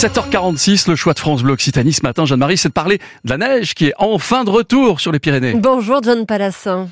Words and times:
7h46, 0.00 0.88
le 0.88 0.96
choix 0.96 1.12
de 1.12 1.18
France 1.18 1.42
Bleu 1.42 1.52
Occitanie 1.52 1.92
ce 1.92 2.02
matin, 2.02 2.24
Jeanne-Marie, 2.24 2.56
c'est 2.56 2.70
de 2.70 2.72
parler 2.72 3.00
de 3.26 3.30
la 3.30 3.36
neige 3.36 3.74
qui 3.74 3.88
est 3.88 3.92
enfin 3.98 4.44
de 4.44 4.50
retour 4.50 4.98
sur 4.98 5.12
les 5.12 5.18
Pyrénées. 5.18 5.52
Bonjour 5.52 6.02
John 6.02 6.24
Palassin. 6.24 6.88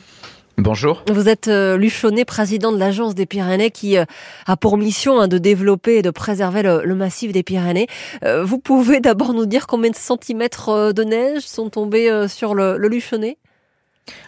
Bonjour. 0.58 1.04
Vous 1.10 1.30
êtes 1.30 1.48
euh, 1.48 1.78
Luchonnet, 1.78 2.26
président 2.26 2.70
de 2.70 2.76
l'Agence 2.76 3.14
des 3.14 3.24
Pyrénées 3.24 3.70
qui 3.70 3.96
euh, 3.96 4.04
a 4.46 4.58
pour 4.58 4.76
mission 4.76 5.18
hein, 5.18 5.26
de 5.26 5.38
développer 5.38 5.96
et 5.96 6.02
de 6.02 6.10
préserver 6.10 6.62
le, 6.62 6.94
massif 6.94 7.32
des 7.32 7.42
Pyrénées. 7.42 7.86
Euh, 8.24 8.44
vous 8.44 8.58
pouvez 8.58 9.00
d'abord 9.00 9.32
nous 9.32 9.46
dire 9.46 9.66
combien 9.66 9.90
de 9.90 9.96
centimètres 9.96 10.92
de 10.92 11.02
neige 11.02 11.44
sont 11.44 11.70
tombés 11.70 12.26
sur 12.28 12.54
le, 12.54 12.76
le 12.76 12.88
Luchonnet 12.88 13.38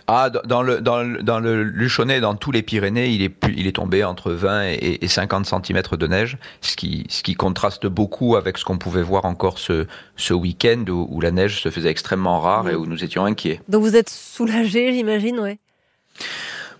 ah, 0.07 0.31
dans 0.31 0.63
le, 0.63 0.81
dans 0.81 1.03
le, 1.03 1.23
dans 1.23 1.39
le 1.39 1.63
Luchonnet, 1.63 2.21
dans 2.21 2.35
tous 2.35 2.51
les 2.51 2.63
Pyrénées, 2.63 3.11
il 3.11 3.23
est, 3.23 3.33
il 3.57 3.67
est 3.67 3.77
tombé 3.77 4.03
entre 4.03 4.33
20 4.33 4.65
et, 4.81 5.07
50 5.07 5.47
cm 5.47 5.83
de 5.93 6.07
neige, 6.07 6.39
ce 6.61 6.75
qui, 6.77 7.07
ce 7.09 7.23
qui 7.23 7.35
contraste 7.35 7.87
beaucoup 7.87 8.37
avec 8.37 8.59
ce 8.59 8.65
qu'on 8.65 8.79
pouvait 8.79 9.03
voir 9.03 9.25
encore 9.25 9.59
ce, 9.59 9.87
ce 10.17 10.35
week-end 10.35 10.85
où, 10.89 11.21
la 11.21 11.31
neige 11.31 11.63
se 11.63 11.71
faisait 11.71 11.91
extrêmement 11.91 12.41
rare 12.41 12.69
et 12.69 12.75
où 12.75 12.87
nous 12.87 13.05
étions 13.05 13.25
inquiets. 13.25 13.61
Donc 13.69 13.83
vous 13.83 13.95
êtes 13.95 14.11
soulagé, 14.11 14.93
j'imagine, 14.93 15.39
ouais. 15.39 15.59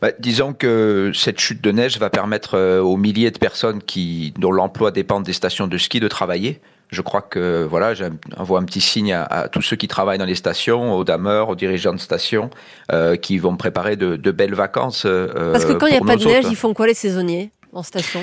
Bah, 0.01 0.11
disons 0.19 0.55
que 0.55 1.13
cette 1.15 1.39
chute 1.39 1.63
de 1.63 1.71
neige 1.73 1.99
va 1.99 2.09
permettre 2.09 2.57
euh, 2.57 2.81
aux 2.81 2.97
milliers 2.97 3.31
de 3.31 3.39
personnes 3.39 3.83
qui, 3.83 4.33
dont 4.39 4.51
l'emploi 4.51 4.91
dépend 4.91 5.21
des 5.21 5.35
stations 5.35 5.67
de 5.67 5.77
ski 5.77 6.01
de 6.01 6.09
travailler. 6.09 6.61
Je 6.91 7.03
crois 7.03 7.23
que 7.23 7.67
voilà, 7.69 7.95
j'envoie 7.95 8.59
un 8.59 8.65
petit 8.65 8.81
signe 8.81 9.13
à, 9.13 9.49
tous 9.49 9.63
ceux 9.63 9.77
qui 9.77 9.89
travaillent 9.89 10.19
dans 10.19 10.25
les 10.25 10.35
stations, 10.35 10.95
aux 10.95 11.05
dameurs, 11.05 11.49
aux 11.49 11.55
dirigeants 11.55 11.93
de 11.93 12.01
stations, 12.01 12.51
euh, 12.93 13.17
qui 13.17 13.39
vont 13.39 13.57
préparer 13.57 13.97
de, 13.97 14.31
belles 14.31 14.55
vacances. 14.55 15.05
Euh, 15.07 15.53
Parce 15.53 15.65
que 15.65 15.73
quand 15.73 15.87
il 15.87 15.93
n'y 15.93 15.99
a 15.99 16.01
pas 16.01 16.17
de 16.17 16.25
neige, 16.25 16.47
ils 16.51 16.57
font 16.57 16.75
quoi 16.75 16.87
les 16.87 16.95
saisonniers 16.95 17.51
en 17.73 17.83
station? 17.83 18.21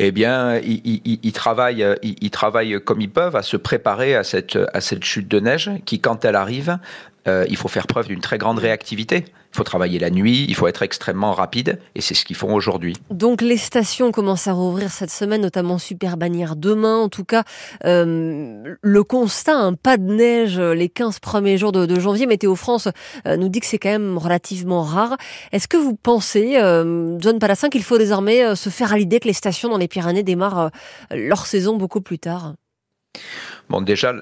Eh 0.00 0.12
bien, 0.12 0.58
ils, 0.58 1.32
travaillent, 1.32 1.84
ils, 2.02 2.30
travaillent 2.30 2.80
comme 2.84 3.00
ils 3.00 3.10
peuvent 3.10 3.34
à 3.34 3.42
se 3.42 3.56
préparer 3.56 4.14
à 4.14 4.22
cette, 4.22 4.56
à 4.72 4.80
cette 4.80 5.02
chute 5.02 5.26
de 5.26 5.40
neige 5.40 5.72
qui, 5.86 5.98
quand 5.98 6.24
elle 6.24 6.36
arrive, 6.36 6.78
euh, 7.28 7.44
il 7.48 7.56
faut 7.56 7.68
faire 7.68 7.86
preuve 7.86 8.08
d'une 8.08 8.20
très 8.20 8.38
grande 8.38 8.58
réactivité. 8.58 9.24
Il 9.52 9.56
faut 9.56 9.64
travailler 9.64 9.98
la 9.98 10.10
nuit, 10.10 10.44
il 10.48 10.54
faut 10.54 10.66
être 10.66 10.82
extrêmement 10.82 11.32
rapide, 11.32 11.78
et 11.94 12.00
c'est 12.00 12.14
ce 12.14 12.24
qu'ils 12.24 12.36
font 12.36 12.54
aujourd'hui. 12.54 12.94
Donc 13.10 13.40
les 13.40 13.56
stations 13.56 14.12
commencent 14.12 14.46
à 14.46 14.52
rouvrir 14.52 14.90
cette 14.90 15.10
semaine, 15.10 15.40
notamment 15.40 15.78
Super 15.78 16.16
Bannière 16.16 16.54
demain. 16.54 16.96
En 16.96 17.08
tout 17.08 17.24
cas, 17.24 17.44
euh, 17.84 18.76
le 18.80 19.04
constat, 19.04 19.56
un 19.56 19.74
pas 19.74 19.96
de 19.96 20.12
neige 20.12 20.58
les 20.58 20.88
15 20.88 21.18
premiers 21.20 21.56
jours 21.56 21.72
de, 21.72 22.00
janvier, 22.00 22.26
Météo 22.26 22.54
France 22.54 22.88
euh, 23.26 23.36
nous 23.36 23.48
dit 23.48 23.60
que 23.60 23.66
c'est 23.66 23.78
quand 23.78 23.90
même 23.90 24.18
relativement 24.18 24.82
rare. 24.82 25.16
Est-ce 25.52 25.68
que 25.68 25.76
vous 25.76 25.94
pensez, 25.94 26.54
John 27.18 27.38
Palassin, 27.38 27.68
qu'il 27.68 27.82
faut 27.82 27.98
désormais 27.98 28.54
se 28.54 28.68
faire 28.70 28.92
à 28.92 28.98
l'idée 28.98 29.20
que 29.20 29.28
les 29.28 29.32
stations 29.32 29.68
dans 29.68 29.78
les 29.78 29.88
Pyrénées 29.88 30.22
démarrent 30.22 30.70
leur 31.10 31.46
saison 31.46 31.76
beaucoup 31.76 32.00
plus 32.00 32.18
tard? 32.18 32.54
Bon, 33.68 33.82
déjà, 33.82 34.14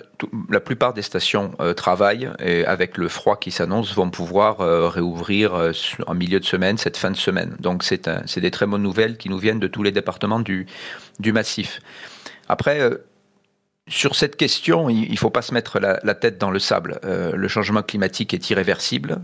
la 0.51 0.61
plupart 0.61 0.93
des 0.93 1.03
stations 1.03 1.53
euh, 1.61 1.73
travaillent 1.73 2.31
et 2.41 2.65
avec 2.65 2.97
le 2.97 3.09
froid 3.09 3.37
qui 3.37 3.53
s'annonce 3.53 3.95
vont 3.95 4.11
pouvoir 4.11 4.61
euh, 4.61 4.89
réouvrir 4.89 5.55
euh, 5.55 5.73
en 6.07 6.15
milieu 6.15 6.41
de 6.41 6.45
semaine, 6.45 6.79
cette 6.79 6.97
fin 6.97 7.13
de 7.13 7.17
semaine. 7.17 7.57
Donc, 7.61 7.85
c'est 7.85 8.41
des 8.41 8.51
très 8.51 8.67
bonnes 8.67 8.83
nouvelles 8.83 9.17
qui 9.17 9.29
nous 9.29 9.39
viennent 9.39 9.61
de 9.61 9.69
tous 9.69 9.85
les 9.85 9.93
départements 9.93 10.41
du, 10.41 10.67
massif. 11.33 11.81
Après, 12.49 12.81
sur 13.89 14.17
cette 14.17 14.37
question, 14.37 14.89
il 14.89 15.11
ne 15.11 15.17
faut 15.17 15.31
pas 15.31 15.43
se 15.43 15.55
mettre 15.55 15.79
la, 15.79 16.15
tête 16.15 16.39
dans 16.39 16.51
le 16.51 16.59
sable. 16.59 17.01
le 17.03 17.49
changement 17.49 17.83
climatique 17.83 18.35
est 18.35 18.51
irréversible. 18.51 19.19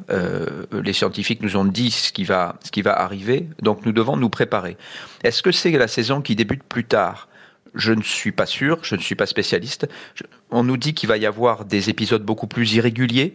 les 0.72 0.92
scientifiques 0.92 1.42
nous 1.42 1.56
ont 1.56 1.64
dit 1.64 1.90
ce 1.90 2.12
qui 2.12 2.24
va 2.24 2.58
arriver, 2.84 3.48
donc 3.60 3.86
nous 3.86 3.92
devons 3.92 4.16
nous 4.16 4.30
préparer. 4.30 4.76
Est-ce 5.22 5.42
que 5.42 5.52
c'est 5.52 5.70
la 5.70 5.88
saison 5.88 6.20
qui 6.20 6.34
débute 6.36 6.64
plus 6.64 6.84
tard? 6.84 7.28
Je 7.74 7.92
ne 7.92 8.02
suis 8.02 8.32
pas 8.32 8.46
sûr, 8.46 8.78
je 8.82 8.96
ne 8.96 9.00
suis 9.00 9.14
pas 9.14 9.26
spécialiste. 9.26 9.88
on 10.50 10.64
nous 10.64 10.76
dit 10.76 10.94
qu'il 10.94 11.08
va 11.08 11.16
y 11.16 11.26
avoir 11.26 11.64
des 11.64 11.90
épisodes 11.90 12.22
beaucoup 12.22 12.46
plus 12.46 12.74
irréguliers, 12.74 13.34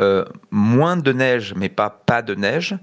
euh, 0.00 0.24
moins 0.52 0.96
de 0.96 1.12
neige, 1.12 1.54
mais 1.56 1.68
pas 1.68 1.90
pas 1.90 2.22
de 2.22 2.34
neige. 2.34 2.76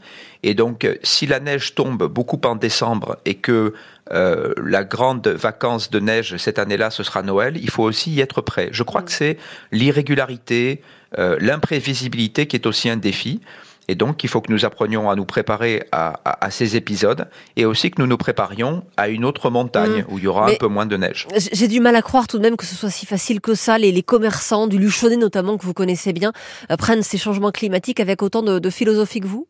Et 0.44 0.54
donc, 0.54 0.88
si 1.02 1.26
la 1.26 1.40
neige 1.40 1.74
tombe 1.74 2.04
beaucoup 2.12 2.42
en 2.44 2.56
décembre 2.56 3.18
et 3.24 3.36
que 3.36 3.74
euh, 4.12 4.54
la 4.62 4.84
grande 4.84 5.26
vacance 5.28 5.90
de 5.90 6.00
neige 6.02 6.36
cette 6.38 6.60
année-là, 6.60 6.90
ce 6.90 7.04
sera 7.04 7.22
Noël, 7.22 7.56
il 7.56 7.70
faut 7.70 7.84
aussi 7.84 8.12
y 8.12 8.20
être 8.20 8.42
prêt. 8.42 8.68
Je 8.72 8.84
crois 8.84 9.02
que 9.02 9.12
c'est 9.12 9.38
l'irrégularité, 9.72 10.82
euh, 11.18 11.38
l'imprévisibilité 11.40 12.48
qui 12.48 12.58
est 12.58 12.68
aussi 12.68 12.90
un 12.90 12.98
défi. 12.98 13.40
Et 13.88 13.96
donc, 13.96 14.24
il 14.24 14.30
faut 14.30 14.42
que 14.42 14.52
nous 14.52 14.66
apprenions 14.66 15.10
à 15.10 15.16
nous 15.16 15.26
préparer 15.26 15.88
à, 15.92 16.16
ces 16.50 16.76
épisodes 16.76 17.28
et 17.56 17.66
aussi 17.66 17.92
que 17.92 18.02
nous 18.02 18.08
nous 18.08 18.18
préparions 18.18 18.84
à 18.98 19.10
une 19.10 19.26
autre 19.26 19.50
montagne 19.50 20.02
mmh. 20.02 20.14
où 20.14 20.18
il 20.18 20.24
y 20.24 20.28
aura 20.28 20.50
un 20.50 20.56
peu 20.56 20.68
moins 20.68 20.86
de 20.86 20.98
neige. 20.98 21.28
J'ai 21.52 21.68
du 21.68 21.80
mal 21.80 21.96
à 21.96 22.02
croire 22.02 22.28
tout 22.28 22.38
de 22.38 22.44
même 22.44 22.56
que 22.56 22.66
ce 22.66 22.76
soit 22.76 22.90
si 22.90 23.06
facile 23.06 23.42
que 23.42 23.56
ça. 23.56 23.78
Les, 23.78 23.92
les 23.92 24.04
commerçants 24.04 24.68
du 24.68 24.78
Luchonnet 24.78 25.18
notamment, 25.18 25.58
que 25.58 25.66
vous 25.66 25.74
connaissez 25.74 26.14
bien, 26.14 26.34
euh, 26.72 26.78
prennent 26.78 27.04
ces 27.04 27.18
changements 27.18 27.52
climatiques 27.52 28.00
avec 28.00 28.22
autant 28.22 28.42
de 28.42 28.70
philosophie 28.70 29.20
que 29.20 29.28
vous? 29.28 29.48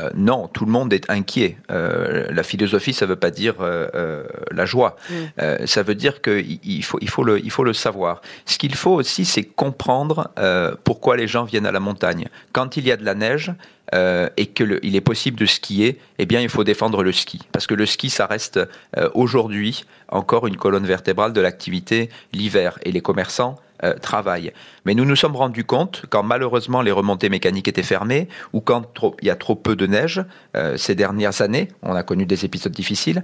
Euh, 0.00 0.10
non, 0.14 0.48
tout 0.48 0.66
le 0.66 0.72
monde 0.72 0.92
est 0.92 1.08
inquiet. 1.10 1.56
Euh, 1.70 2.26
la 2.30 2.42
philosophie, 2.42 2.92
ça 2.92 3.06
ne 3.06 3.10
veut 3.10 3.16
pas 3.16 3.30
dire 3.30 3.54
euh, 3.60 4.24
la 4.50 4.66
joie. 4.66 4.96
Mm. 5.10 5.66
ça 5.66 5.82
veut 5.82 5.94
dire 5.94 6.20
qu'il 6.20 6.84
faut, 6.84 6.98
il 7.00 7.08
faut, 7.08 7.24
le, 7.24 7.38
il 7.44 7.50
faut 7.50 7.64
le 7.64 7.72
savoir. 7.72 8.20
Ce 8.44 8.58
qu'il 8.58 8.74
faut 8.74 8.94
aussi, 8.94 9.24
c'est 9.24 9.44
comprendre 9.44 10.30
pourquoi 10.84 11.16
les 11.16 11.26
gens 11.26 11.44
viennent 11.44 11.66
à 11.66 11.72
la 11.72 11.80
montagne. 11.80 12.28
Quand 12.52 12.76
il 12.76 12.86
y 12.86 12.92
a 12.92 12.96
de 12.96 13.04
la 13.04 13.14
neige, 13.14 13.52
et 13.92 14.46
qu'il 14.46 14.96
est 14.96 15.00
possible 15.00 15.38
de 15.38 15.46
skier, 15.46 16.00
eh 16.18 16.26
bien, 16.26 16.40
il 16.40 16.48
faut 16.48 16.64
défendre 16.64 17.04
le 17.04 17.12
ski. 17.12 17.40
Parce 17.52 17.68
que 17.68 17.74
le 17.74 17.86
ski, 17.86 18.10
ça 18.10 18.26
reste 18.26 18.58
aujourd'hui 19.14 19.84
encore 20.08 20.48
une 20.48 20.56
colonne 20.56 20.86
vertébrale 20.86 21.32
de 21.32 21.40
l'activité 21.40 22.10
l'hiver. 22.32 22.78
Et 22.84 22.90
les 22.90 23.00
commerçants 23.00 23.56
euh, 23.84 23.94
travail. 23.94 24.52
Mais 24.86 24.94
nous 24.94 25.04
nous 25.04 25.16
sommes 25.16 25.36
rendus 25.36 25.64
compte, 25.64 26.04
quand 26.08 26.22
malheureusement 26.22 26.80
les 26.80 26.92
remontées 26.92 27.28
mécaniques 27.28 27.68
étaient 27.68 27.82
fermées, 27.82 28.26
ou 28.54 28.60
quand 28.62 28.86
il 29.20 29.28
y 29.28 29.30
a 29.30 29.36
trop 29.36 29.54
peu 29.54 29.76
de 29.76 29.86
neige 29.86 30.24
euh, 30.56 30.78
ces 30.78 30.94
dernières 30.94 31.42
années, 31.42 31.68
on 31.82 31.94
a 31.94 32.02
connu 32.02 32.24
des 32.24 32.46
épisodes 32.46 32.72
difficiles, 32.72 33.22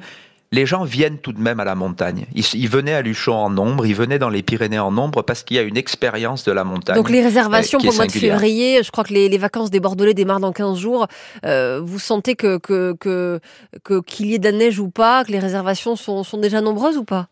les 0.51 0.67
gens 0.67 0.85
viennent 0.85 1.17
tout 1.17 1.33
de 1.33 1.41
même 1.41 1.59
à 1.59 1.65
la 1.65 1.75
montagne. 1.75 2.27
Ils, 2.35 2.69
venaient 2.69 2.93
à 2.93 3.01
Luchon 3.01 3.33
en 3.33 3.49
nombre, 3.49 3.87
ils 3.87 3.95
venaient 3.95 4.19
dans 4.19 4.29
les 4.29 4.43
Pyrénées 4.43 4.79
en 4.79 4.93
nombre 4.93 5.23
parce 5.23 5.43
qu'il 5.43 5.57
y 5.57 5.61
a 5.61 5.63
une 5.63 5.79
expérience 5.79 6.45
de 6.45 6.53
la 6.53 6.65
montagne. 6.65 6.97
Donc 6.97 7.09
les 7.09 7.23
réservations 7.23 7.79
euh, 7.79 7.83
pour 7.83 7.93
le 7.93 7.97
mois 7.97 8.07
de 8.07 8.13
février, 8.13 8.83
je 8.83 8.91
crois 8.91 9.05
que 9.05 9.15
les, 9.15 9.39
vacances 9.39 9.71
des 9.71 9.81
Bordelais 9.81 10.13
démarrent 10.13 10.41
dans 10.41 10.53
15 10.53 10.79
jours. 10.79 11.07
vous 11.43 11.99
sentez 11.99 12.37
que 12.37 12.59
qu'il 12.59 12.99
que, 12.99 13.41
que, 13.83 14.23
y 14.23 14.35
ait 14.35 14.39
de 14.39 14.45
la 14.45 14.53
neige 14.53 14.79
ou 14.79 14.91
pas, 14.91 15.25
que 15.25 15.33
les 15.33 15.39
réservations 15.39 15.97
sont, 15.97 16.23
sont 16.25 16.37
déjà 16.37 16.61
nombreuses 16.61 16.99
ou 16.99 17.05
pas? 17.05 17.29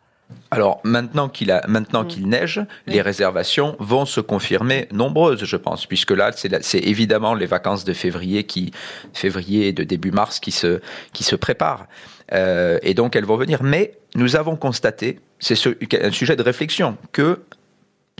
Alors 0.51 0.81
maintenant 0.85 1.29
qu'il 1.29 1.51
a 1.51 1.65
maintenant 1.69 2.05
mm. 2.05 2.07
qu'il 2.09 2.29
neige, 2.29 2.61
les 2.87 3.03
réservations 3.03 3.77
vont 3.79 4.05
se 4.05 4.21
confirmer 4.21 4.89
nombreuses, 4.93 5.45
je 5.45 5.57
pense, 5.57 5.87
puisque 5.87 6.11
là 6.11 6.33
c'est 6.33 6.79
évidemment 6.79 7.35
les 7.35 7.47
vacances 7.47 7.85
de 7.85 7.93
février 7.93 8.45
qui 8.45 8.73
février 9.13 9.69
et 9.69 9.73
de 9.73 9.85
début 9.85 10.11
mars 10.11 10.41
qui 10.41 10.51
se 10.51 10.81
qui 11.13 11.25
se 11.25 11.37
préparent 11.37 11.87
euh, 12.33 12.79
et 12.83 12.95
donc 12.95 13.17
elles 13.17 13.25
vont 13.25 13.37
venir. 13.37 13.63
Mais 13.63 13.95
nous 14.15 14.37
avons 14.37 14.57
constaté, 14.57 15.21
c'est 15.39 15.55
un 16.03 16.11
sujet 16.11 16.37
de 16.37 16.43
réflexion, 16.43 16.97
que 17.13 17.41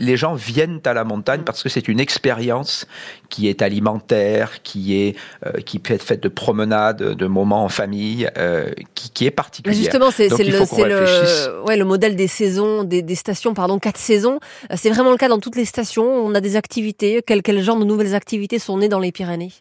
les 0.01 0.17
gens 0.17 0.33
viennent 0.33 0.81
à 0.85 0.93
la 0.93 1.03
montagne 1.03 1.43
parce 1.45 1.63
que 1.63 1.69
c'est 1.69 1.87
une 1.87 1.99
expérience 1.99 2.87
qui 3.29 3.47
est 3.47 3.61
alimentaire, 3.61 4.61
qui 4.63 4.99
est 4.99 5.15
euh, 5.45 5.61
qui 5.61 5.79
peut 5.79 5.93
être 5.93 6.03
faite 6.03 6.21
de 6.21 6.27
promenades, 6.27 7.01
de 7.01 7.27
moments 7.27 7.63
en 7.63 7.69
famille, 7.69 8.29
euh, 8.37 8.71
qui, 8.95 9.25
est 9.25 9.31
particulière. 9.31 9.79
Justement, 9.79 10.11
c'est 10.11 10.27
le, 10.27 11.63
ouais, 11.65 11.77
le 11.77 11.85
modèle 11.85 12.15
des 12.15 12.27
saisons, 12.27 12.83
des, 12.83 13.15
stations, 13.15 13.53
pardon, 13.53 13.79
quatre 13.79 13.97
saisons. 13.97 14.39
Euh, 14.71 14.75
c'est 14.77 14.89
vraiment 14.89 15.11
le 15.11 15.17
cas 15.17 15.29
dans 15.29 15.39
toutes 15.39 15.55
les 15.55 15.65
stations. 15.65 16.03
On 16.03 16.33
a 16.33 16.41
des 16.41 16.55
activités. 16.55 17.21
Quel, 17.25 17.43
quel 17.43 17.61
genre 17.61 17.77
de 17.77 17.85
nouvelles 17.85 18.15
activités 18.15 18.59
sont 18.59 18.79
nées 18.79 18.89
dans 18.89 18.99
les 18.99 19.11
Pyrénées? 19.11 19.51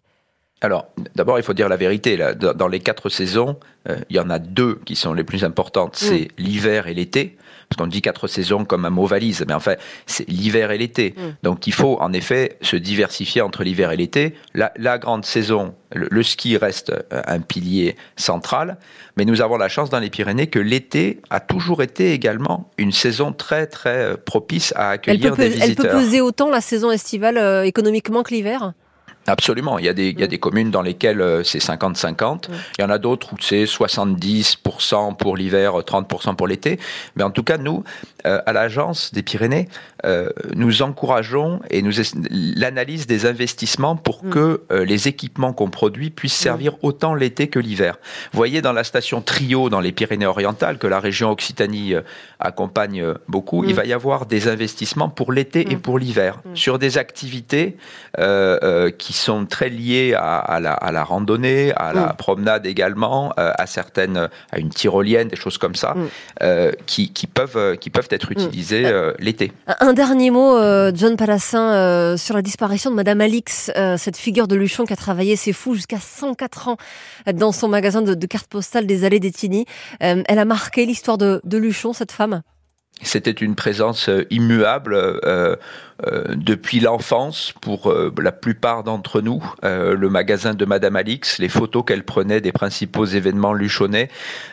Alors, 0.62 0.88
d'abord, 1.14 1.38
il 1.38 1.42
faut 1.42 1.54
dire 1.54 1.70
la 1.70 1.76
vérité. 1.76 2.18
Là. 2.18 2.34
Dans 2.34 2.68
les 2.68 2.80
quatre 2.80 3.08
saisons, 3.08 3.58
il 3.88 4.16
y 4.16 4.20
en 4.20 4.28
a 4.28 4.38
deux 4.38 4.78
qui 4.84 4.94
sont 4.94 5.14
les 5.14 5.24
plus 5.24 5.42
importantes. 5.42 5.96
C'est 5.96 6.28
mm. 6.38 6.42
l'hiver 6.42 6.86
et 6.86 6.92
l'été 6.92 7.38
parce 7.70 7.78
qu'on 7.78 7.86
dit 7.86 8.02
quatre 8.02 8.26
saisons 8.26 8.64
comme 8.64 8.84
un 8.84 8.90
mot 8.90 9.06
valise, 9.06 9.44
mais 9.46 9.54
en 9.54 9.60
fait, 9.60 9.78
c'est 10.04 10.28
l'hiver 10.28 10.72
et 10.72 10.78
l'été. 10.78 11.14
Mm. 11.16 11.20
Donc 11.44 11.68
il 11.68 11.72
faut 11.72 11.98
en 12.00 12.12
effet 12.12 12.58
se 12.62 12.74
diversifier 12.74 13.42
entre 13.42 13.62
l'hiver 13.62 13.92
et 13.92 13.96
l'été. 13.96 14.34
La, 14.54 14.98
grande 14.98 15.24
saison, 15.24 15.74
le, 15.94 16.22
ski 16.24 16.56
reste 16.56 16.90
euh, 16.90 17.22
un 17.26 17.38
pilier 17.38 17.94
central, 18.16 18.76
mais 19.16 19.24
nous 19.24 19.40
avons 19.40 19.56
la 19.56 19.68
chance 19.68 19.88
dans 19.88 20.00
les 20.00 20.10
Pyrénées 20.10 20.48
que 20.48 20.58
l'été 20.58 21.20
a 21.30 21.38
toujours 21.38 21.80
été 21.80 22.12
également 22.12 22.68
une 22.76 22.90
saison 22.90 23.32
très 23.32 23.68
très 23.68 23.98
euh, 23.98 24.16
propice 24.16 24.72
à 24.74 24.90
accueillir 24.90 25.36
des 25.36 25.48
visiteurs. 25.48 25.68
Elle 25.68 25.76
peut 25.76 25.88
peser 25.88 26.20
autant 26.20 26.50
la 26.50 26.60
saison 26.60 26.90
estivale 26.90 27.38
euh, 27.38 27.64
économiquement 27.64 28.24
que 28.24 28.34
l'hiver? 28.34 28.72
Absolument. 29.26 29.78
Il 29.78 29.84
y, 29.84 29.88
a 29.88 29.92
des, 29.92 30.08
il 30.08 30.18
y 30.18 30.22
a 30.22 30.26
Mm. 30.26 30.30
des 30.30 30.38
communes 30.38 30.70
dans 30.70 30.82
lesquelles 30.82 31.20
euh, 31.20 31.42
c'est 31.44 31.58
50-50. 31.58 32.48
Mm. 32.48 32.54
Il 32.78 32.82
y 32.82 32.84
en 32.84 32.90
a 32.90 32.98
d'autres 32.98 33.32
où 33.32 33.36
c'est 33.40 33.64
70% 33.64 35.16
pour 35.16 35.36
l'hiver, 35.36 35.72
30% 35.74 36.36
pour 36.36 36.46
l'été. 36.48 36.78
Mais 37.16 37.22
en 37.22 37.30
tout 37.30 37.42
cas, 37.42 37.58
nous, 37.58 37.84
euh, 38.26 38.40
à 38.46 38.52
l'agence 38.52 39.12
des 39.12 39.22
Pyrénées, 39.22 39.68
euh, 40.04 40.28
nous 40.54 40.82
encourageons 40.82 41.60
et 41.70 41.82
nous 41.82 41.92
l'analyse 42.30 43.06
des 43.06 43.26
investissements 43.26 43.96
pour 43.96 44.24
Mm. 44.24 44.30
que 44.30 44.62
euh, 44.72 44.84
les 44.84 45.08
équipements 45.08 45.52
qu'on 45.52 45.70
produit 45.70 46.10
puissent 46.10 46.34
servir 46.34 46.76
autant 46.82 47.14
l'été 47.14 47.48
que 47.48 47.58
l'hiver. 47.58 47.98
Vous 48.32 48.36
voyez 48.36 48.60
dans 48.62 48.72
la 48.72 48.84
station 48.84 49.20
Trio 49.20 49.70
dans 49.70 49.80
les 49.80 49.92
Pyrénées-Orientales, 49.92 50.78
que 50.78 50.86
la 50.86 51.00
région 51.00 51.30
Occitanie 51.30 51.94
accompagne 52.38 53.14
beaucoup, 53.28 53.64
il 53.64 53.74
va 53.74 53.84
y 53.84 53.92
avoir 53.92 54.26
des 54.26 54.48
investissements 54.48 55.08
pour 55.08 55.32
l'été 55.32 55.70
et 55.72 55.76
pour 55.76 55.98
l'hiver 55.98 56.40
sur 56.54 56.78
des 56.78 56.98
activités 56.98 57.76
qui 58.98 59.12
sont 59.20 59.46
très 59.46 59.68
liées 59.68 60.14
à, 60.14 60.36
à 60.38 60.60
la, 60.60 60.72
à 60.72 60.90
la 60.92 61.04
randonnée, 61.04 61.72
à 61.76 61.92
la 61.92 62.06
Mm. 62.12 62.16
promenade 62.16 62.66
également, 62.66 63.32
euh, 63.38 63.52
à 63.56 63.66
certaines, 63.66 64.28
à 64.50 64.58
une 64.58 64.70
tyrolienne, 64.70 65.28
des 65.28 65.36
choses 65.36 65.58
comme 65.58 65.74
ça, 65.74 65.94
Mm. 65.94 66.08
euh, 66.42 66.72
qui, 66.86 67.12
qui 67.12 67.26
peuvent, 67.26 67.56
euh, 67.56 67.76
qui 67.76 67.90
peuvent 67.90 68.08
être 68.10 68.32
utilisées 68.32 68.86
euh, 68.86 69.12
l'été. 69.18 69.52
Un 69.80 69.92
dernier 69.92 70.30
mot, 70.30 70.56
John 70.94 71.16
Palassin, 71.16 72.16
sur 72.16 72.34
la 72.34 72.42
disparition 72.42 72.90
de 72.90 72.96
Madame 72.96 73.20
Alix, 73.20 73.70
cette 73.96 74.16
figure 74.16 74.48
de 74.48 74.56
Luchon 74.56 74.84
qui 74.86 74.92
a 74.92 74.96
travaillé, 74.96 75.36
c'est 75.36 75.52
fou, 75.52 75.74
jusqu'à 75.74 76.00
104 76.00 76.68
ans 76.68 76.76
dans 77.34 77.52
son 77.52 77.68
magasin 77.68 78.02
de, 78.02 78.14
de 78.14 78.26
cartes 78.26 78.48
postales 78.48 78.86
des 78.86 79.04
allées 79.04 79.20
d'Etigny. 79.20 79.66
Euh, 80.02 80.22
elle 80.26 80.38
a 80.38 80.44
marqué 80.44 80.86
l'histoire 80.86 81.18
de, 81.18 81.40
de 81.44 81.58
Luchon, 81.58 81.92
cette 81.92 82.12
femme? 82.12 82.42
C'était 83.02 83.30
une 83.30 83.54
présence 83.54 84.10
immuable 84.30 84.94
euh, 84.94 85.56
depuis 86.34 86.80
l'enfance 86.80 87.52
pour 87.60 87.90
euh, 87.90 88.12
la 88.20 88.32
plupart 88.32 88.84
d'entre 88.84 89.20
nous. 89.20 89.42
Euh, 89.64 89.94
le 89.94 90.08
magasin 90.08 90.54
de 90.54 90.64
Madame 90.64 90.96
Alix, 90.96 91.38
les 91.38 91.48
photos 91.48 91.84
qu'elle 91.86 92.04
prenait 92.04 92.40
des 92.40 92.52
principaux 92.52 93.04
événements 93.04 93.52
luchonnais, 93.52 94.08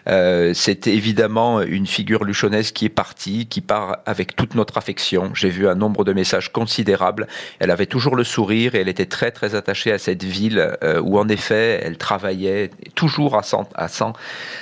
euh, 0.07 0.53
c'était 0.53 0.93
évidemment 0.93 1.61
une 1.61 1.87
figure 1.87 2.23
luchonnaise 2.23 2.71
qui 2.71 2.85
est 2.85 2.89
partie, 2.89 3.47
qui 3.47 3.61
part 3.61 3.97
avec 4.05 4.35
toute 4.35 4.55
notre 4.55 4.77
affection. 4.77 5.31
J'ai 5.33 5.49
vu 5.49 5.67
un 5.67 5.75
nombre 5.75 6.03
de 6.03 6.13
messages 6.13 6.51
considérables. 6.51 7.27
Elle 7.59 7.71
avait 7.71 7.85
toujours 7.85 8.15
le 8.15 8.23
sourire 8.23 8.75
et 8.75 8.79
elle 8.79 8.89
était 8.89 9.05
très 9.05 9.31
très 9.31 9.55
attachée 9.55 9.91
à 9.91 9.97
cette 9.97 10.23
ville 10.23 10.75
euh, 10.83 11.01
où 11.01 11.19
en 11.19 11.27
effet 11.29 11.81
elle 11.83 11.97
travaillait 11.97 12.69
toujours 12.95 13.35
à 13.35 13.43
100, 13.43 13.69
à 13.75 13.87
100 13.87 14.13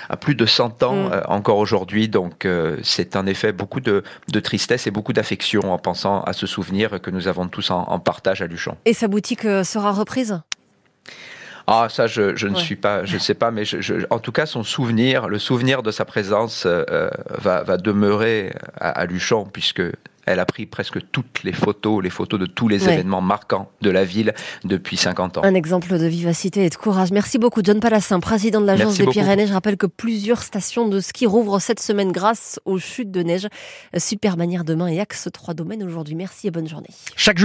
à 0.10 0.18
plus 0.18 0.36
de 0.36 0.46
100 0.46 0.84
ans 0.84 0.96
Mm. 0.96 1.12
euh, 1.12 1.22
encore 1.28 1.58
aujourd'hui. 1.58 2.08
Donc 2.08 2.46
euh, 2.46 2.78
c'est 2.84 3.16
en 3.16 3.26
effet 3.26 3.52
beaucoup 3.52 3.80
de, 3.80 4.04
de 4.32 4.40
tristesse 4.40 4.88
et 4.88 4.92
beaucoup 4.92 5.14
d'affection 5.14 5.72
en 5.72 5.78
pensant 5.78 6.22
à 6.24 6.34
ce 6.34 6.48
souvenir 6.48 6.75
que 7.02 7.10
nous 7.12 7.28
avons 7.28 7.48
tous 7.48 7.72
en, 7.72 7.84
en 7.84 8.00
partage 8.00 8.42
à 8.42 8.48
Luchon. 8.48 8.76
Et 8.86 8.94
sa 8.94 9.08
boutique 9.08 9.46
euh, 9.46 9.64
sera 9.64 9.92
reprise? 9.92 10.40
Ah 11.68 11.88
ça 11.90 12.06
je, 12.06 12.36
je 12.36 12.48
ne 12.48 12.56
Ouais. 12.56 12.62
suis 12.62 12.76
pas, 12.76 13.06
je 13.06 13.16
ne 13.16 13.20
sais 13.20 13.34
pas, 13.34 13.50
mais 13.50 13.66
je, 13.66 13.82
je- 13.82 14.06
en 14.12 14.20
tout 14.20 14.32
cas 14.32 14.46
son 14.46 14.64
souvenir, 14.64 15.28
le 15.28 15.40
souvenir 15.40 15.82
de 15.82 15.90
sa 15.92 16.06
présence 16.06 16.64
euh, 16.68 17.10
va, 17.30 17.64
va 17.64 17.78
demeurer 17.78 18.54
à, 18.80 18.90
à 18.92 19.06
Luchon 19.06 19.46
puisque 19.52 19.82
elle 20.26 20.40
a 20.40 20.46
pris 20.46 20.66
presque 20.66 21.00
toutes 21.12 21.44
les 21.44 21.54
photos, 21.54 22.04
les 22.04 22.10
photos 22.10 22.40
de 22.40 22.46
tous 22.46 22.68
les 22.68 22.86
Ouais. 22.86 22.94
événements 22.94 23.22
marquants 23.22 23.70
de 23.82 23.90
la 23.90 24.04
ville 24.04 24.34
depuis 24.64 24.98
50 24.98 25.38
ans. 25.38 25.42
Un 25.44 25.54
exemple 25.54 25.98
de 25.98 26.06
vivacité 26.06 26.66
et 26.66 26.70
de 26.70 26.76
courage. 26.76 27.12
Merci 27.12 27.38
beaucoup, 27.38 27.62
John 27.64 27.80
Palassin, 27.80 28.20
président 28.20 28.62
de 28.62 28.66
l'Agence 28.66 28.98
des 28.98 29.04
beaucoup. 29.06 29.14
Pyrénées. 29.14 29.48
Je 29.48 29.54
rappelle 29.54 29.78
que 29.78 29.86
plusieurs 29.88 30.44
stations 30.44 30.88
de 30.88 31.00
ski 31.00 31.26
rouvrent 31.26 31.60
cette 31.60 31.80
semaine 31.80 32.12
grâce 32.12 32.60
aux 32.66 32.80
chutes 32.80 33.12
de 33.12 33.24
neige. 33.24 33.48
Super 33.98 34.38
manière 34.38 34.64
demain 34.64 34.88
et 34.88 35.00
axe 35.00 35.28
3 35.32 35.54
domaines 35.54 35.84
aujourd'hui. 35.84 36.16
Merci 36.16 36.48
et 36.48 36.52
bonne 36.52 36.68
journée. 36.68 36.90
Chaque 37.16 37.38
jour. 37.38 37.44